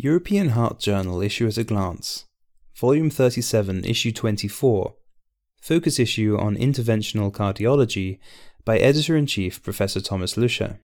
[0.00, 2.24] European Heart Journal Issue at a Glance,
[2.76, 4.94] Volume 37, Issue 24,
[5.60, 8.20] Focus Issue on Interventional Cardiology
[8.64, 10.78] by Editor in Chief Professor Thomas Lüscher.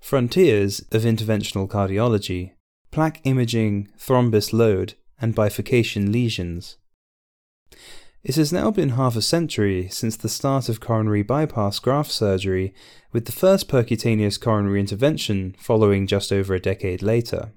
[0.00, 2.52] Frontiers of Interventional Cardiology,
[2.90, 6.76] Plaque Imaging, Thrombus Load, and Bifurcation Lesions.
[8.22, 12.74] It has now been half a century since the start of coronary bypass graft surgery,
[13.12, 17.52] with the first percutaneous coronary intervention following just over a decade later.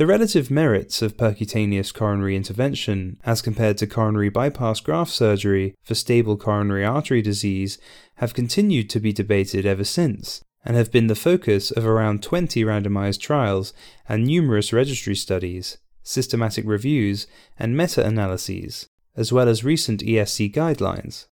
[0.00, 5.94] The relative merits of percutaneous coronary intervention as compared to coronary bypass graft surgery for
[5.94, 7.76] stable coronary artery disease
[8.14, 12.64] have continued to be debated ever since, and have been the focus of around 20
[12.64, 13.74] randomized trials
[14.08, 17.26] and numerous registry studies, systematic reviews,
[17.58, 21.26] and meta analyses, as well as recent ESC guidelines.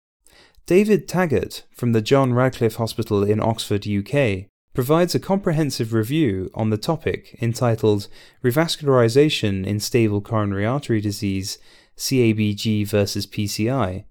[0.65, 6.69] David Taggart from the John Radcliffe Hospital in Oxford, UK, provides a comprehensive review on
[6.69, 8.07] the topic entitled
[8.43, 11.57] Revascularization in Stable Coronary Artery Disease
[11.97, 14.03] CABG versus PCI,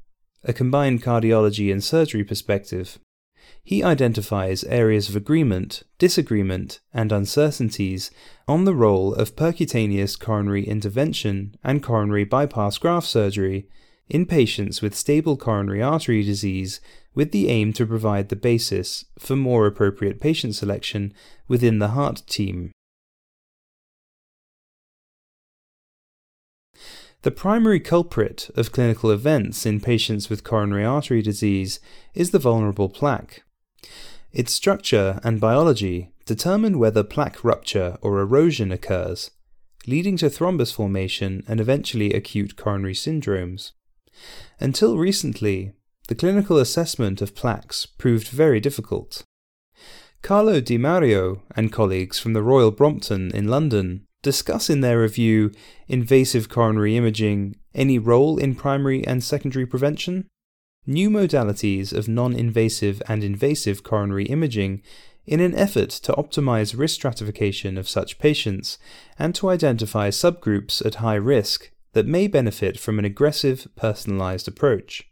[0.42, 2.98] a combined cardiology and surgery perspective.
[3.62, 8.10] He identifies areas of agreement, disagreement, and uncertainties
[8.48, 13.68] on the role of percutaneous coronary intervention and coronary bypass graft surgery
[14.08, 16.80] in patients with stable coronary artery disease
[17.14, 21.12] with the aim to provide the basis for more appropriate patient selection
[21.48, 22.70] within the heart team.
[27.22, 31.80] The primary culprit of clinical events in patients with coronary artery disease
[32.14, 33.42] is the vulnerable plaque.
[34.32, 39.30] Its structure and biology determine whether plaque rupture or erosion occurs,
[39.86, 43.72] leading to thrombus formation and eventually acute coronary syndromes.
[44.60, 45.72] Until recently,
[46.08, 49.24] the clinical assessment of plaques proved very difficult.
[50.22, 55.52] Carlo Di Mario and colleagues from the Royal Brompton in London discuss in their review
[55.88, 60.26] Invasive Coronary Imaging Any Role in Primary and Secondary Prevention?
[60.84, 64.82] New modalities of non invasive and invasive coronary imaging
[65.26, 68.78] in an effort to optimize risk stratification of such patients
[69.18, 75.10] and to identify subgroups at high risk that may benefit from an aggressive, personalized approach.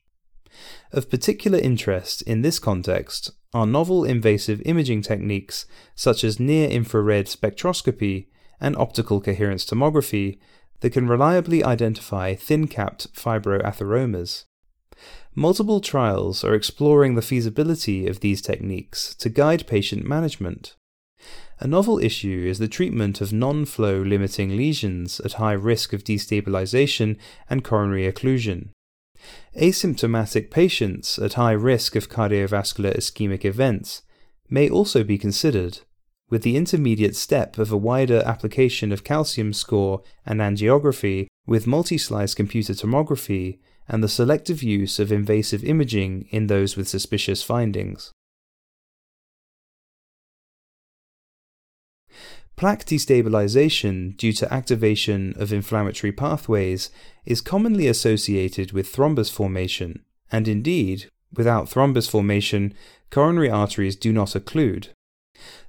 [0.93, 7.25] Of particular interest in this context are novel invasive imaging techniques such as near infrared
[7.25, 8.27] spectroscopy
[8.61, 10.39] and optical coherence tomography
[10.81, 14.45] that can reliably identify thin capped fibroatheromas.
[15.35, 20.77] Multiple trials are exploring the feasibility of these techniques to guide patient management.
[21.61, 26.05] A novel issue is the treatment of non flow limiting lesions at high risk of
[26.05, 27.17] destabilization
[27.49, 28.69] and coronary occlusion.
[29.57, 34.03] Asymptomatic patients at high risk of cardiovascular ischemic events
[34.51, 35.81] may also be considered,
[36.29, 41.99] with the intermediate step of a wider application of calcium score and angiography with multi
[41.99, 43.59] slice computer tomography
[43.89, 48.13] and the selective use of invasive imaging in those with suspicious findings.
[52.57, 56.91] Plaque destabilization due to activation of inflammatory pathways
[57.27, 62.73] is commonly associated with thrombus formation, and indeed, without thrombus formation,
[63.11, 64.89] coronary arteries do not occlude.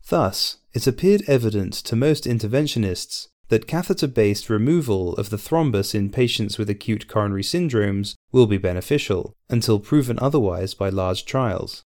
[0.10, 6.10] Thus, it appeared evident to most interventionists that catheter based removal of the thrombus in
[6.10, 11.84] patients with acute coronary syndromes will be beneficial, until proven otherwise by large trials.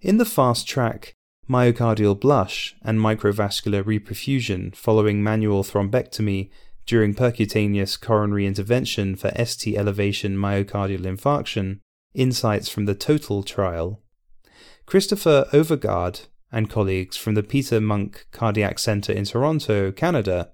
[0.00, 1.14] In the fast track
[1.48, 6.50] myocardial blush, and microvascular reperfusion following manual thrombectomy
[6.86, 11.80] during percutaneous coronary intervention for ST elevation myocardial infarction,
[12.14, 14.00] insights from the TOTAL trial.
[14.86, 20.50] Christopher Overgaard and colleagues from the Peter Munk Cardiac Centre in Toronto, Canada,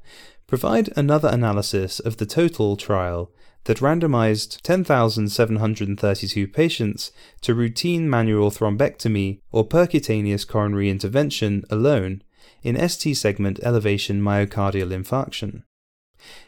[0.47, 3.33] provide another analysis of the TOTAL trial
[3.64, 7.10] that randomized 10,732 patients
[7.41, 12.22] to routine manual thrombectomy or percutaneous coronary intervention alone
[12.62, 15.62] in ST segment elevation myocardial infarction.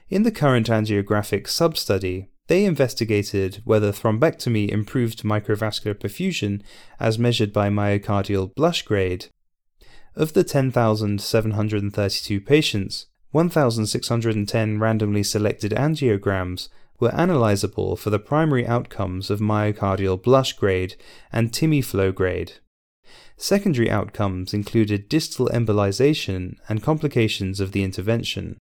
[0.09, 6.63] In the current angiographic substudy, they investigated whether thrombectomy improved microvascular perfusion
[7.01, 9.27] as measured by myocardial blush grade.
[10.15, 19.41] Of the 10,732 patients, 1,610 randomly selected angiograms were analyzable for the primary outcomes of
[19.41, 20.97] myocardial blush grade
[21.33, 22.55] and TIMI flow grade.
[23.37, 28.57] Secondary outcomes included distal embolization and complications of the intervention.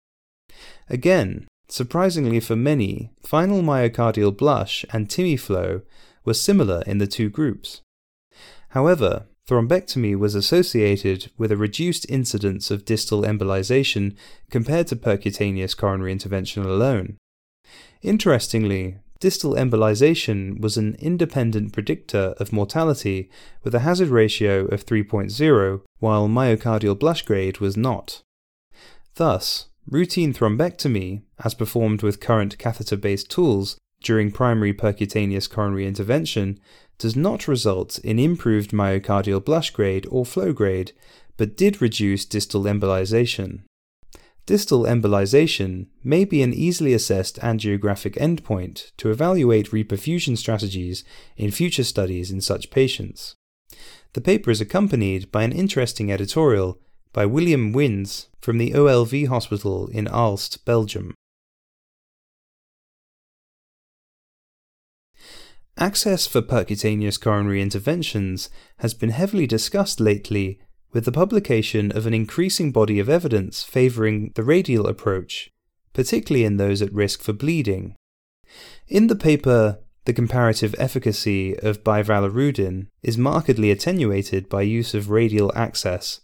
[0.88, 5.82] Again, surprisingly for many, final myocardial blush and TIMI flow
[6.24, 7.80] were similar in the two groups.
[8.70, 14.16] However, thrombectomy was associated with a reduced incidence of distal embolization
[14.50, 17.18] compared to percutaneous coronary intervention alone.
[18.02, 23.30] Interestingly, distal embolization was an independent predictor of mortality
[23.62, 28.22] with a hazard ratio of 3.0, while myocardial blush grade was not.
[29.14, 36.58] Thus, routine thrombectomy, as performed with current catheter based tools during primary percutaneous coronary intervention,
[36.98, 40.90] does not result in improved myocardial blush grade or flow grade,
[41.36, 43.60] but did reduce distal embolization.
[44.44, 51.04] Distal embolization may be an easily assessed angiographic endpoint to evaluate reperfusion strategies
[51.36, 53.36] in future studies in such patients.
[54.14, 56.80] The paper is accompanied by an interesting editorial
[57.12, 61.14] by William Wijns from the OLV Hospital in Aalst, Belgium.
[65.78, 70.60] Access for percutaneous coronary interventions has been heavily discussed lately
[70.92, 75.50] with the publication of an increasing body of evidence favouring the radial approach,
[75.92, 77.94] particularly in those at risk for bleeding.
[78.88, 85.52] In the paper, the comparative efficacy of bivalirudin is markedly attenuated by use of radial
[85.54, 86.20] access.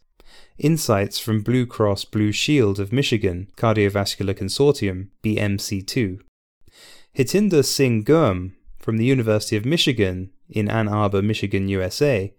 [0.58, 6.20] Insights from Blue Cross Blue Shield of Michigan Cardiovascular Consortium, BMC2.
[7.16, 12.34] Hitinder Singh Gurm from the University of Michigan in Ann Arbor, Michigan, USA,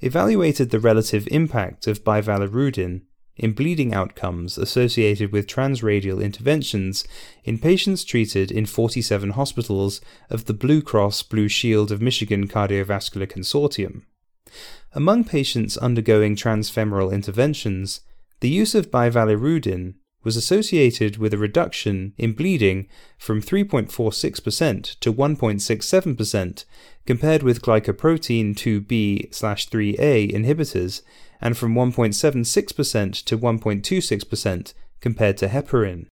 [0.00, 3.02] evaluated the relative impact of bivalirudin
[3.36, 7.06] in bleeding outcomes associated with transradial interventions
[7.44, 13.30] in patients treated in 47 hospitals of the Blue Cross Blue Shield of Michigan Cardiovascular
[13.30, 14.02] Consortium.
[14.92, 18.00] Among patients undergoing transfemoral interventions,
[18.40, 19.94] the use of bivalirudin
[20.24, 26.64] was associated with a reduction in bleeding from 3.46% to 1.67%
[27.06, 31.02] compared with glycoprotein 2b/3a inhibitors
[31.40, 36.06] and from 1.76% to 1.26% compared to heparin.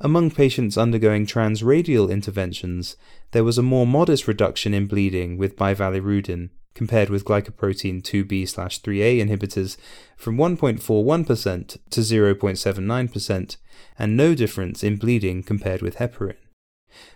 [0.00, 2.96] Among patients undergoing transradial interventions,
[3.30, 9.76] there was a more modest reduction in bleeding with bivalirudin compared with glycoprotein 2b/3a inhibitors
[10.16, 13.56] from 1.41% to 0.79%
[13.98, 16.36] and no difference in bleeding compared with heparin.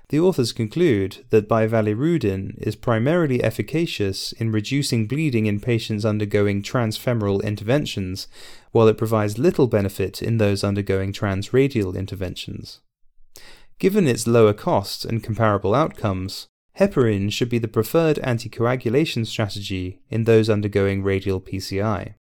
[0.08, 7.42] The authors conclude that bivalirudin is primarily efficacious in reducing bleeding in patients undergoing transfemoral
[7.42, 8.28] interventions,
[8.72, 12.80] while it provides little benefit in those undergoing transradial interventions.
[13.78, 16.46] Given its lower cost and comparable outcomes,
[16.78, 22.14] heparin should be the preferred anticoagulation strategy in those undergoing radial PCI.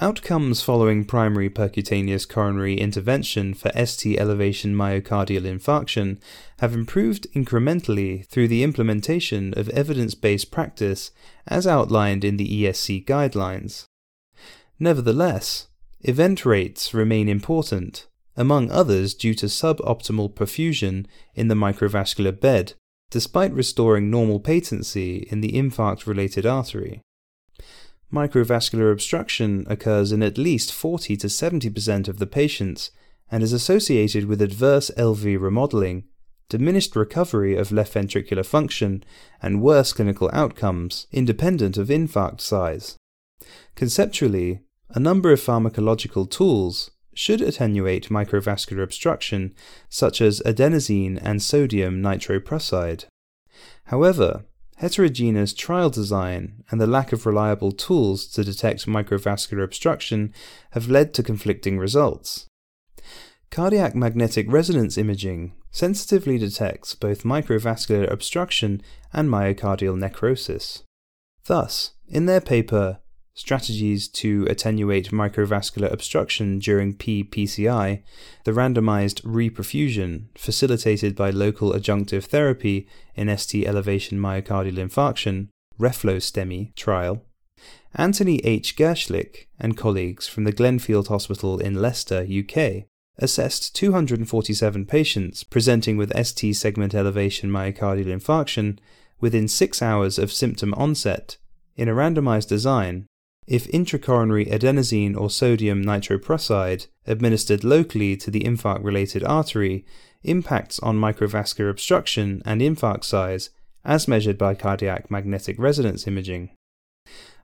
[0.00, 6.18] Outcomes following primary percutaneous coronary intervention for ST elevation myocardial infarction
[6.58, 11.12] have improved incrementally through the implementation of evidence based practice
[11.46, 13.84] as outlined in the ESC guidelines.
[14.80, 15.68] Nevertheless,
[16.00, 21.06] event rates remain important, among others due to suboptimal perfusion
[21.36, 22.72] in the microvascular bed,
[23.10, 27.00] despite restoring normal patency in the infarct related artery.
[28.14, 32.92] Microvascular obstruction occurs in at least 40 to 70% of the patients
[33.28, 36.04] and is associated with adverse LV remodeling,
[36.48, 39.02] diminished recovery of left ventricular function,
[39.42, 42.96] and worse clinical outcomes, independent of infarct size.
[43.74, 44.60] Conceptually,
[44.90, 49.52] a number of pharmacological tools should attenuate microvascular obstruction,
[49.88, 53.06] such as adenosine and sodium nitroprusside.
[53.86, 54.44] However,
[54.76, 60.32] heterogeneous trial design and the lack of reliable tools to detect microvascular obstruction
[60.72, 62.46] have led to conflicting results.
[63.50, 70.82] Cardiac magnetic resonance imaging sensitively detects both microvascular obstruction and myocardial necrosis.
[71.44, 72.98] Thus, in their paper
[73.34, 78.02] strategies to attenuate microvascular obstruction during PPCI,
[78.44, 82.86] the randomized reperfusion facilitated by local adjunctive therapy
[83.16, 85.48] in ST elevation myocardial infarction,
[85.78, 87.24] REFLO-STEMI trial,
[87.96, 88.76] Anthony H.
[88.76, 92.84] Gershlick and colleagues from the Glenfield Hospital in Leicester, UK,
[93.18, 98.78] assessed 247 patients presenting with ST segment elevation myocardial infarction
[99.20, 101.36] within six hours of symptom onset
[101.76, 103.06] in a randomized design
[103.46, 109.84] if intracoronary adenosine or sodium nitroprusside administered locally to the infarct related artery
[110.22, 113.50] impacts on microvascular obstruction and infarct size
[113.84, 116.50] as measured by cardiac magnetic resonance imaging.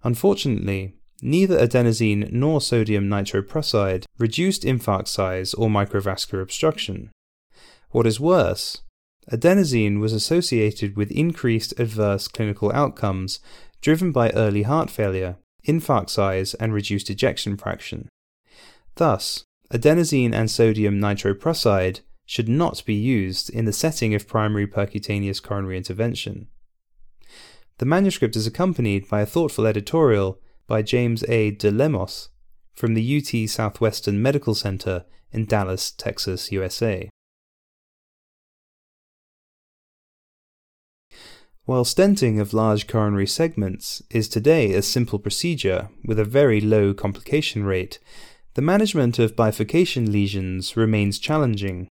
[0.03, 7.11] Unfortunately, neither adenosine nor sodium nitroprusside reduced infarct size or microvascular obstruction.
[7.91, 8.83] What is worse,
[9.31, 13.41] adenosine was associated with increased adverse clinical outcomes
[13.83, 15.37] driven by early heart failure,
[15.67, 18.09] infarct size, and reduced ejection fraction.
[18.97, 25.43] Thus, adenosine and sodium nitroprusside should not be used in the setting of primary percutaneous
[25.43, 26.47] coronary intervention.
[27.79, 31.51] The manuscript is accompanied by a thoughtful editorial by James A.
[31.51, 32.29] de Lemos
[32.73, 37.09] from the UT Southwestern Medical Center in Dallas, Texas, USA.
[41.67, 46.95] While stenting of large coronary segments is today a simple procedure with a very low
[46.95, 47.99] complication rate,
[48.55, 51.89] the management of bifurcation lesions remains challenging.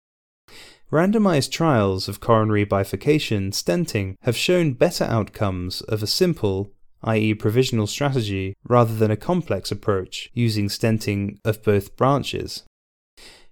[0.91, 6.71] Randomized trials of coronary bifurcation stenting have shown better outcomes of a simple,
[7.03, 12.63] i.e., provisional strategy, rather than a complex approach using stenting of both branches.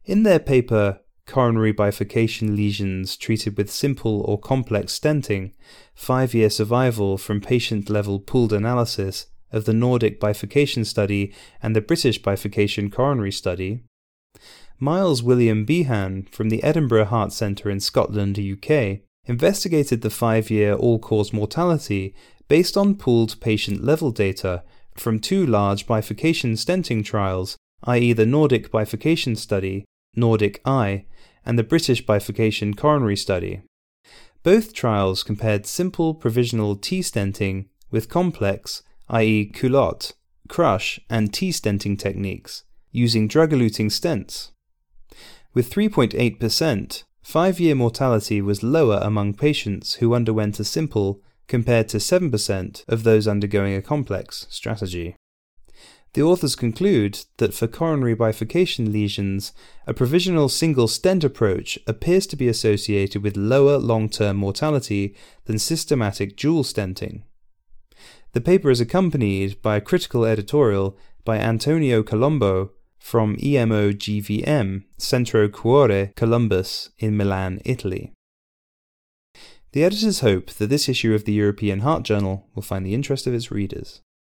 [0.04, 5.51] In their paper, Coronary bifurcation lesions treated with simple or complex stenting,
[5.93, 11.81] five year survival from patient level pooled analysis of the Nordic bifurcation study and the
[11.81, 13.81] British bifurcation coronary study.
[14.79, 20.74] Miles William Behan from the Edinburgh Heart Centre in Scotland, UK, investigated the five year
[20.74, 22.15] all cause mortality
[22.48, 24.63] based on pooled patient level data
[24.96, 31.05] from two large bifurcation stenting trials, i.e., the Nordic bifurcation study, Nordic I,
[31.48, 33.62] and the British bifurcation coronary study.
[34.44, 40.12] Both trials compared simple provisional T stenting with complex, i.e., culotte,
[40.50, 44.51] crush, and T stenting techniques, using drug eluting stents.
[45.54, 51.98] With 3.8%, five year mortality was lower among patients who underwent a simple compared to
[51.98, 55.16] 7% of those undergoing a complex strategy.
[56.14, 59.54] The authors conclude that for coronary bifurcation lesions,
[59.86, 65.60] a provisional single stent approach appears to be associated with lower long term mortality than
[65.60, 67.24] systematic dual stenting.
[68.34, 76.16] The paper is accompanied by a critical editorial by Antonio Colombo from EMO-GVM, Centro Cuore
[76.16, 78.12] Columbus in Milan, Italy.
[79.72, 83.28] The editors hope that this issue of the European Heart Journal will find the interest
[83.28, 84.02] of its readers.